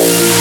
you 0.00 0.37